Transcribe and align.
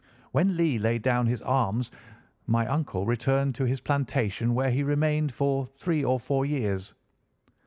When 0.31 0.57
Lee 0.57 0.79
laid 0.79 1.03
down 1.03 1.27
his 1.27 1.43
arms 1.43 1.91
my 2.47 2.65
uncle 2.65 3.05
returned 3.05 3.53
to 3.53 3.65
his 3.65 3.81
plantation, 3.81 4.55
where 4.55 4.71
he 4.71 4.81
remained 4.81 5.31
for 5.31 5.67
three 5.77 6.03
or 6.03 6.19
four 6.19 6.43
years. 6.43 6.95